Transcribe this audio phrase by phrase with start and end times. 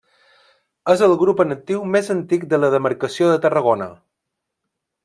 [0.93, 3.93] És el grup en actiu més antic de la demarcació de Tarragona.